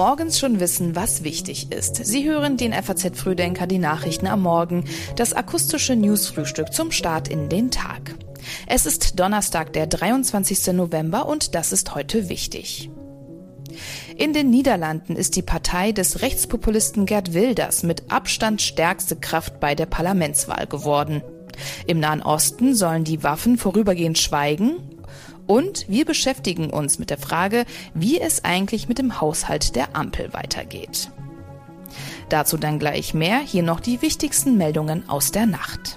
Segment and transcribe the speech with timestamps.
[0.00, 2.06] Morgens schon wissen, was wichtig ist.
[2.06, 4.84] Sie hören den FAZ Frühdenker, die Nachrichten am Morgen,
[5.16, 8.14] das akustische Newsfrühstück zum Start in den Tag.
[8.66, 10.68] Es ist Donnerstag, der 23.
[10.72, 12.88] November und das ist heute wichtig.
[14.16, 19.74] In den Niederlanden ist die Partei des Rechtspopulisten Gerd Wilders mit Abstand stärkste Kraft bei
[19.74, 21.22] der Parlamentswahl geworden.
[21.86, 24.76] Im Nahen Osten sollen die Waffen vorübergehend schweigen
[25.50, 30.32] und wir beschäftigen uns mit der Frage, wie es eigentlich mit dem Haushalt der Ampel
[30.32, 31.10] weitergeht.
[32.28, 35.96] Dazu dann gleich mehr, hier noch die wichtigsten Meldungen aus der Nacht.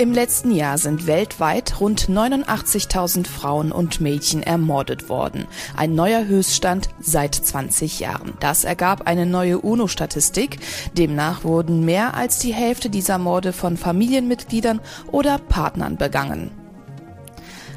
[0.00, 5.46] Im letzten Jahr sind weltweit rund 89.000 Frauen und Mädchen ermordet worden.
[5.76, 8.32] Ein neuer Höchststand seit 20 Jahren.
[8.40, 10.58] Das ergab eine neue UNO-Statistik.
[10.96, 14.80] Demnach wurden mehr als die Hälfte dieser Morde von Familienmitgliedern
[15.12, 16.50] oder Partnern begangen.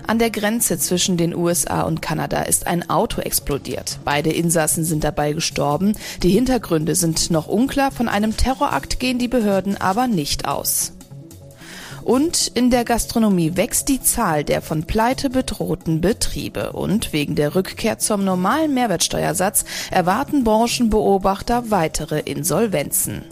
[0.07, 3.99] An der Grenze zwischen den USA und Kanada ist ein Auto explodiert.
[4.05, 5.97] Beide Insassen sind dabei gestorben.
[6.21, 7.91] Die Hintergründe sind noch unklar.
[7.91, 10.93] Von einem Terrorakt gehen die Behörden aber nicht aus.
[12.03, 16.73] Und in der Gastronomie wächst die Zahl der von Pleite bedrohten Betriebe.
[16.73, 23.23] Und wegen der Rückkehr zum normalen Mehrwertsteuersatz erwarten Branchenbeobachter weitere Insolvenzen.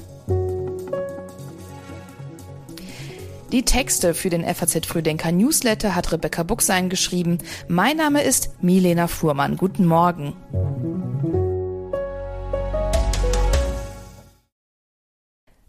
[3.51, 7.39] Die Texte für den FAZ Frühdenker Newsletter hat Rebecca Buchsein geschrieben.
[7.67, 9.57] Mein Name ist Milena Fuhrmann.
[9.57, 10.33] Guten Morgen.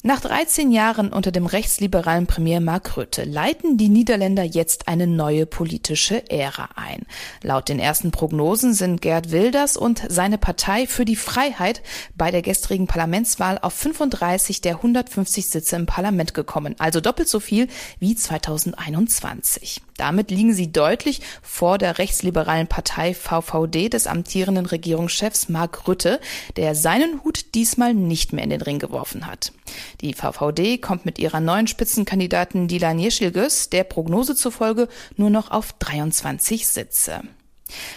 [0.05, 5.47] Nach 13 Jahren unter dem rechtsliberalen Premier Mark Rutte leiten die Niederländer jetzt eine neue
[5.47, 7.07] politische Ära ein.
[7.45, 11.83] Laut den ersten Prognosen sind Gerd Wilders und seine Partei für die Freiheit
[12.17, 17.39] bei der gestrigen Parlamentswahl auf 35 der 150 Sitze im Parlament gekommen, also doppelt so
[17.39, 17.69] viel
[18.01, 19.83] wie 2021.
[19.99, 26.19] Damit liegen sie deutlich vor der rechtsliberalen Partei VVD des amtierenden Regierungschefs Mark Rutte,
[26.57, 29.53] der seinen Hut diesmal nicht mehr in den Ring geworfen hat.
[30.01, 35.73] Die VVD kommt mit ihrer neuen Spitzenkandidatin Dilan Yeşilgöz der Prognose zufolge nur noch auf
[35.75, 37.23] 23 Sitze.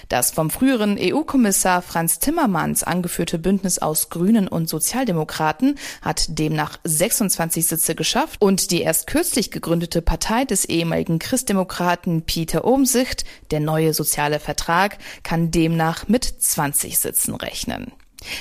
[0.09, 7.65] Das vom früheren EU-Kommissar Franz Timmermans angeführte Bündnis aus Grünen und Sozialdemokraten hat demnach 26
[7.65, 13.93] Sitze geschafft und die erst kürzlich gegründete Partei des ehemaligen Christdemokraten Peter Omsicht, der neue
[13.93, 17.91] soziale Vertrag, kann demnach mit 20 Sitzen rechnen.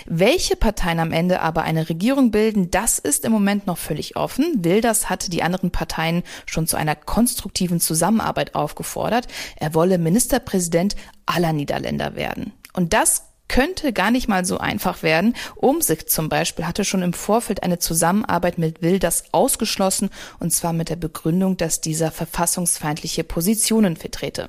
[0.06, 4.64] Welche Parteien am Ende aber eine Regierung bilden, das ist im Moment noch völlig offen.
[4.64, 9.28] Wilders hatte die anderen Parteien schon zu einer konstruktiven Zusammenarbeit aufgefordert.
[9.56, 10.96] Er wolle Ministerpräsident
[11.26, 12.52] aller Niederländer werden.
[12.72, 15.34] Und das könnte gar nicht mal so einfach werden.
[15.56, 20.10] Umsicht zum Beispiel hatte schon im Vorfeld eine Zusammenarbeit mit Wilders ausgeschlossen,
[20.40, 24.48] und zwar mit der Begründung, dass dieser verfassungsfeindliche Positionen vertrete.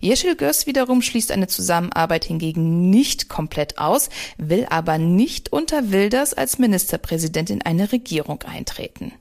[0.00, 4.08] Yeşil Göz wiederum schließt eine Zusammenarbeit hingegen nicht komplett aus,
[4.38, 9.12] will aber nicht unter Wilders als Ministerpräsident in eine Regierung eintreten.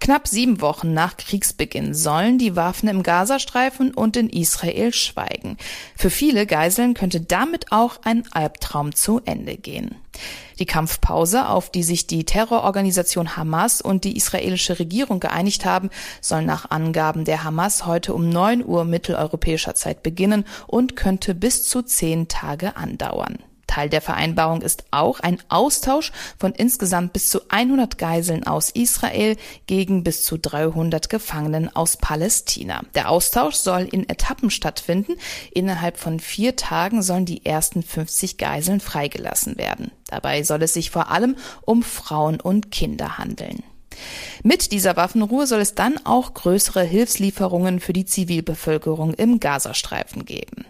[0.00, 5.56] Knapp sieben Wochen nach Kriegsbeginn sollen die Waffen im Gazastreifen und in Israel schweigen.
[5.96, 9.96] Für viele Geiseln könnte damit auch ein Albtraum zu Ende gehen.
[10.58, 16.42] Die Kampfpause, auf die sich die Terrororganisation Hamas und die israelische Regierung geeinigt haben, soll
[16.42, 21.82] nach Angaben der Hamas heute um neun Uhr mitteleuropäischer Zeit beginnen und könnte bis zu
[21.82, 23.38] zehn Tage andauern.
[23.68, 29.36] Teil der Vereinbarung ist auch ein Austausch von insgesamt bis zu 100 Geiseln aus Israel
[29.68, 32.82] gegen bis zu 300 Gefangenen aus Palästina.
[32.96, 35.12] Der Austausch soll in Etappen stattfinden.
[35.52, 39.92] Innerhalb von vier Tagen sollen die ersten 50 Geiseln freigelassen werden.
[40.08, 43.62] Dabei soll es sich vor allem um Frauen und Kinder handeln.
[44.42, 50.66] Mit dieser Waffenruhe soll es dann auch größere Hilfslieferungen für die Zivilbevölkerung im Gazastreifen geben.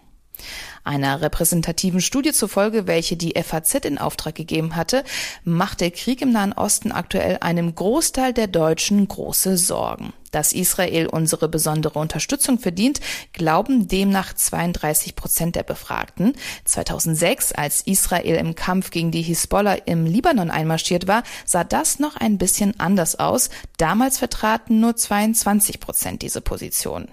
[0.84, 5.04] Einer repräsentativen Studie zufolge, welche die FAZ in Auftrag gegeben hatte,
[5.44, 10.12] macht der Krieg im Nahen Osten aktuell einem Großteil der Deutschen große Sorgen.
[10.30, 13.00] Dass Israel unsere besondere Unterstützung verdient,
[13.32, 16.34] glauben demnach 32 Prozent der Befragten.
[16.64, 22.16] 2006, als Israel im Kampf gegen die Hisbollah im Libanon einmarschiert war, sah das noch
[22.16, 23.50] ein bisschen anders aus.
[23.78, 27.08] Damals vertraten nur 22 Prozent diese Position.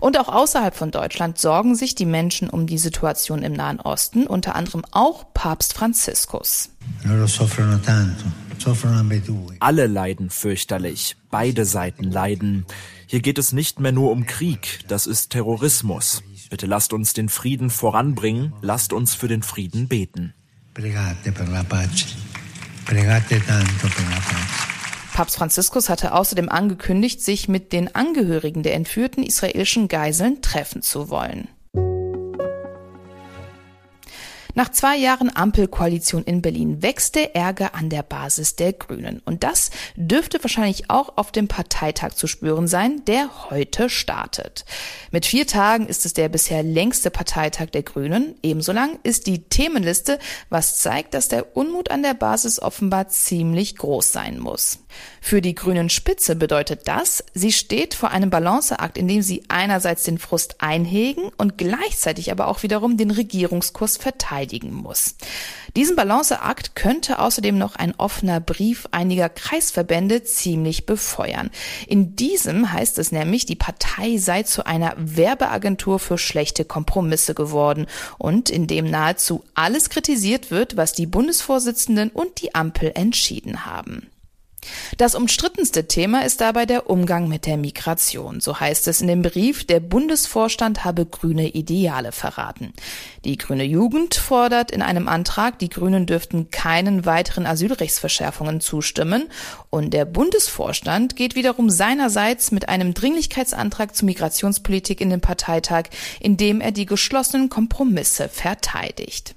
[0.00, 4.26] Und auch außerhalb von Deutschland sorgen sich die Menschen um die Situation im Nahen Osten,
[4.26, 6.70] unter anderem auch Papst Franziskus.
[9.60, 12.66] Alle leiden fürchterlich, beide Seiten leiden.
[13.06, 16.22] Hier geht es nicht mehr nur um Krieg, das ist Terrorismus.
[16.50, 20.34] Bitte lasst uns den Frieden voranbringen, lasst uns für den Frieden beten.
[20.74, 22.16] Pregate per la pace.
[22.86, 24.69] Pregate tanto per la pace.
[25.20, 31.10] Papst Franziskus hatte außerdem angekündigt, sich mit den Angehörigen der entführten israelischen Geiseln treffen zu
[31.10, 31.48] wollen.
[34.54, 39.20] Nach zwei Jahren Ampelkoalition in Berlin wächst der Ärger an der Basis der Grünen.
[39.24, 44.64] Und das dürfte wahrscheinlich auch auf dem Parteitag zu spüren sein, der heute startet.
[45.10, 48.34] Mit vier Tagen ist es der bisher längste Parteitag der Grünen.
[48.42, 50.18] Ebenso lang ist die Themenliste,
[50.48, 54.80] was zeigt, dass der Unmut an der Basis offenbar ziemlich groß sein muss.
[55.20, 60.04] Für die Grünen Spitze bedeutet das, sie steht vor einem Balanceakt, in dem sie einerseits
[60.04, 65.16] den Frust einhegen und gleichzeitig aber auch wiederum den Regierungskurs verteidigen muss.
[65.76, 71.50] Diesen Balanceakt könnte außerdem noch ein offener Brief einiger Kreisverbände ziemlich befeuern.
[71.86, 77.86] In diesem heißt es nämlich, die Partei sei zu einer Werbeagentur für schlechte Kompromisse geworden
[78.18, 84.08] und in dem nahezu alles kritisiert wird, was die Bundesvorsitzenden und die Ampel entschieden haben.
[84.98, 88.40] Das umstrittenste Thema ist dabei der Umgang mit der Migration.
[88.40, 92.72] So heißt es in dem Brief, der Bundesvorstand habe grüne Ideale verraten.
[93.24, 99.28] Die grüne Jugend fordert in einem Antrag, die Grünen dürften keinen weiteren Asylrechtsverschärfungen zustimmen.
[99.70, 105.84] Und der Bundesvorstand geht wiederum seinerseits mit einem Dringlichkeitsantrag zur Migrationspolitik in den Parteitag,
[106.20, 109.34] in dem er die geschlossenen Kompromisse verteidigt.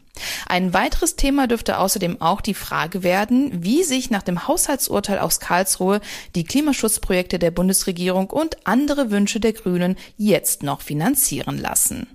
[0.47, 5.39] Ein weiteres Thema dürfte außerdem auch die Frage werden, wie sich nach dem Haushaltsurteil aus
[5.39, 6.01] Karlsruhe
[6.35, 12.12] die Klimaschutzprojekte der Bundesregierung und andere Wünsche der Grünen jetzt noch finanzieren lassen.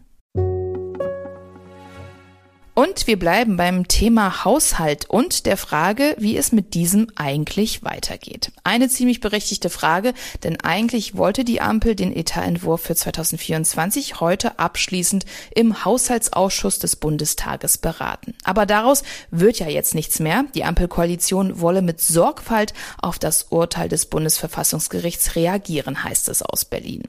[2.78, 8.52] Und wir bleiben beim Thema Haushalt und der Frage, wie es mit diesem eigentlich weitergeht.
[8.62, 10.14] Eine ziemlich berechtigte Frage,
[10.44, 15.24] denn eigentlich wollte die Ampel den Etatentwurf für 2024 heute abschließend
[15.56, 18.34] im Haushaltsausschuss des Bundestages beraten.
[18.44, 19.02] Aber daraus
[19.32, 20.44] wird ja jetzt nichts mehr.
[20.54, 27.02] Die Ampelkoalition wolle mit Sorgfalt auf das Urteil des Bundesverfassungsgerichts reagieren, heißt es aus Berlin.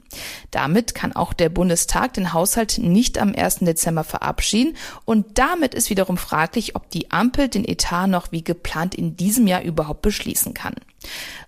[0.50, 3.60] Damit kann auch der Bundestag den Haushalt nicht am 1.
[3.60, 4.76] Dezember verabschieden
[5.06, 9.18] und damit damit ist wiederum fraglich, ob die Ampel den Etat noch wie geplant in
[9.18, 10.76] diesem Jahr überhaupt beschließen kann.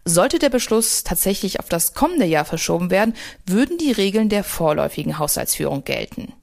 [0.04, 3.14] Sollte der Beschluss tatsächlich auf das kommende Jahr verschoben werden,
[3.46, 6.34] würden die Regeln der vorläufigen Haushaltsführung gelten.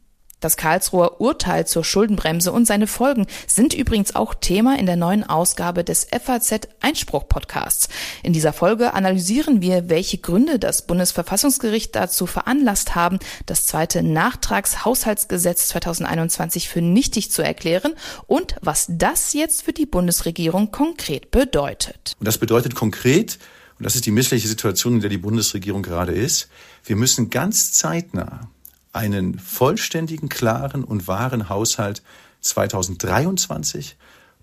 [0.40, 5.24] Das Karlsruher Urteil zur Schuldenbremse und seine Folgen sind übrigens auch Thema in der neuen
[5.24, 7.88] Ausgabe des FAZ Einspruch Podcasts.
[8.22, 15.68] In dieser Folge analysieren wir, welche Gründe das Bundesverfassungsgericht dazu veranlasst haben, das zweite Nachtragshaushaltsgesetz
[15.68, 17.94] 2021 für nichtig zu erklären
[18.28, 22.14] und was das jetzt für die Bundesregierung konkret bedeutet.
[22.20, 23.40] Und das bedeutet konkret,
[23.78, 26.48] und das ist die missliche Situation, in der die Bundesregierung gerade ist,
[26.84, 28.48] wir müssen ganz zeitnah
[28.92, 32.02] einen vollständigen, klaren und wahren Haushalt
[32.40, 33.96] 2023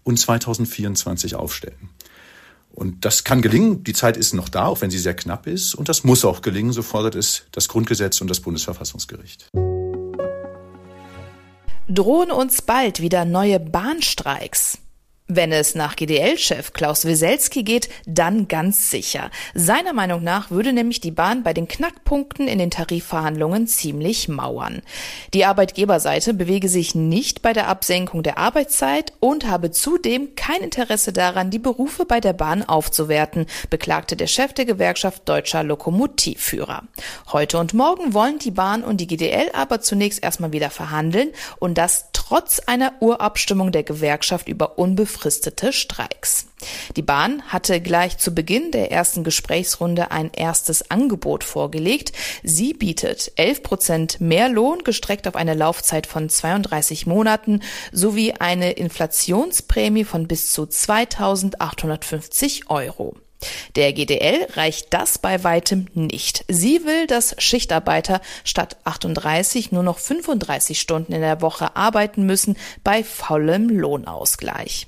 [0.04, 1.90] und 2024 aufstellen.
[2.74, 3.84] Und das kann gelingen.
[3.86, 5.76] Die Zeit ist noch da, auch wenn sie sehr knapp ist.
[5.76, 9.50] Und das muss auch gelingen, so fordert es das Grundgesetz und das Bundesverfassungsgericht.
[11.88, 14.80] Drohen uns bald wieder neue Bahnstreiks?
[15.28, 19.32] Wenn es nach GDL-Chef Klaus Wieselski geht, dann ganz sicher.
[19.56, 24.84] Seiner Meinung nach würde nämlich die Bahn bei den Knackpunkten in den Tarifverhandlungen ziemlich mauern.
[25.34, 31.12] Die Arbeitgeberseite bewege sich nicht bei der Absenkung der Arbeitszeit und habe zudem kein Interesse
[31.12, 36.84] daran, die Berufe bei der Bahn aufzuwerten, beklagte der Chef der Gewerkschaft Deutscher Lokomotivführer.
[37.32, 41.80] Heute und morgen wollen die Bahn und die GDL aber zunächst erstmal wieder verhandeln und
[41.80, 45.15] das trotz einer Urabstimmung der Gewerkschaft über unbefristete
[45.72, 46.48] Streiks.
[46.96, 52.12] Die Bahn hatte gleich zu Beginn der ersten Gesprächsrunde ein erstes Angebot vorgelegt.
[52.44, 58.74] Sie bietet 11 Prozent mehr Lohn gestreckt auf eine Laufzeit von 32 Monaten sowie eine
[58.74, 63.16] Inflationsprämie von bis zu 2850 Euro.
[63.76, 66.46] Der GDL reicht das bei weitem nicht.
[66.48, 72.58] Sie will, dass Schichtarbeiter statt 38 nur noch 35 Stunden in der Woche arbeiten müssen
[72.84, 74.88] bei vollem Lohnausgleich.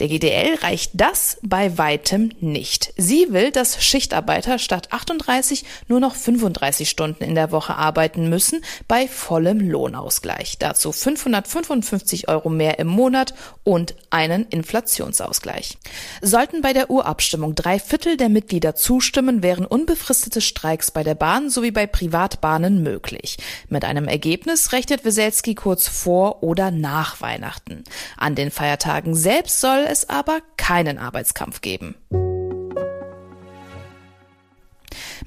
[0.00, 2.94] Der GDL reicht das bei weitem nicht.
[2.96, 8.64] Sie will, dass Schichtarbeiter statt 38 nur noch 35 Stunden in der Woche arbeiten müssen
[8.88, 10.56] bei vollem Lohnausgleich.
[10.58, 15.76] Dazu 555 Euro mehr im Monat und einen Inflationsausgleich.
[16.22, 21.50] Sollten bei der Urabstimmung drei Viertel der Mitglieder zustimmen, wären unbefristete Streiks bei der Bahn
[21.50, 23.36] sowie bei Privatbahnen möglich.
[23.68, 27.84] Mit einem Ergebnis rechnet Weselski kurz vor oder nach Weihnachten.
[28.16, 31.96] An den Feiertagen selbst soll es aber keinen Arbeitskampf geben.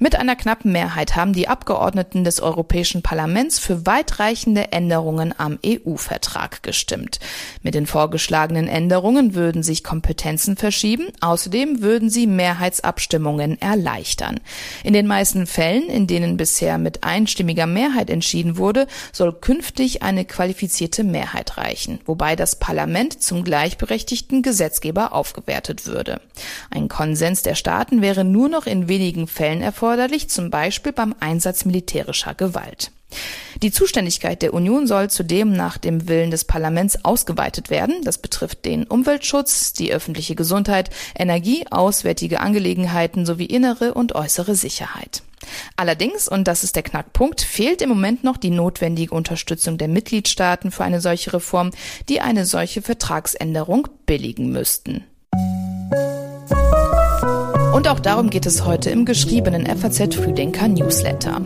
[0.00, 6.64] Mit einer knappen Mehrheit haben die Abgeordneten des Europäischen Parlaments für weitreichende Änderungen am EU-Vertrag
[6.64, 7.20] gestimmt.
[7.62, 14.40] Mit den vorgeschlagenen Änderungen würden sich Kompetenzen verschieben, außerdem würden sie Mehrheitsabstimmungen erleichtern.
[14.82, 20.24] In den meisten Fällen, in denen bisher mit einstimmiger Mehrheit entschieden wurde, soll künftig eine
[20.24, 26.20] qualifizierte Mehrheit reichen, wobei das Parlament zum gleichberechtigten Gesetzgeber aufgewertet würde.
[26.70, 29.84] Ein Konsens der Staaten wäre nur noch in wenigen Fällen erforderlich,
[30.28, 32.90] zum Beispiel beim Einsatz militärischer Gewalt.
[33.62, 38.02] Die Zuständigkeit der Union soll zudem nach dem Willen des Parlaments ausgeweitet werden.
[38.02, 45.22] Das betrifft den Umweltschutz, die öffentliche Gesundheit, Energie, auswärtige Angelegenheiten sowie innere und äußere Sicherheit.
[45.76, 50.70] Allerdings, und das ist der Knackpunkt, fehlt im Moment noch die notwendige Unterstützung der Mitgliedstaaten
[50.70, 51.70] für eine solche Reform,
[52.08, 55.04] die eine solche Vertragsänderung billigen müssten.
[57.74, 61.40] Und auch darum geht es heute im geschriebenen FAZ Frühdenker Newsletter.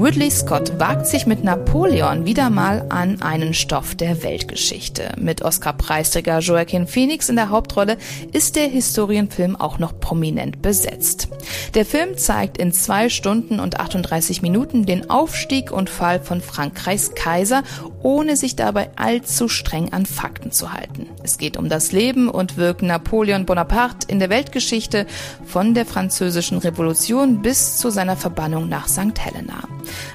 [0.00, 5.10] Ridley Scott wagt sich mit Napoleon wieder mal an einen Stoff der Weltgeschichte.
[5.18, 7.98] Mit Oscar-Preisträger Joaquin Phoenix in der Hauptrolle
[8.30, 11.28] ist der Historienfilm auch noch prominent besetzt.
[11.74, 17.16] Der Film zeigt in zwei Stunden und 38 Minuten den Aufstieg und Fall von Frankreichs
[17.16, 17.64] Kaiser,
[18.00, 21.08] ohne sich dabei allzu streng an Fakten zu halten.
[21.24, 25.06] Es geht um das Leben und Wirken Napoleon Bonaparte in der Weltgeschichte
[25.44, 29.18] von der französischen Revolution bis zu seiner Verbannung nach St.
[29.18, 29.64] Helena.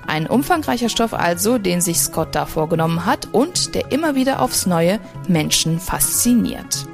[0.08, 4.66] Ein umfangreicher Stoff also, den sich Scott da vorgenommen hat und der immer wieder aufs
[4.66, 6.88] Neue Menschen fasziniert.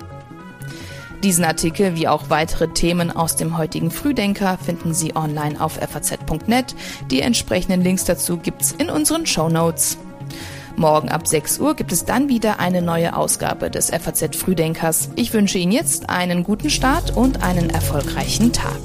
[1.24, 6.76] Diesen Artikel wie auch weitere Themen aus dem heutigen Frühdenker finden Sie online auf faz.net.
[7.12, 9.98] Die entsprechenden Links dazu gibt's in unseren Show Notes.
[10.78, 15.10] Morgen ab 6 Uhr gibt es dann wieder eine neue Ausgabe des FAZ Frühdenkers.
[15.18, 18.80] Ich wünsche Ihnen jetzt einen guten Start und einen erfolgreichen Tag.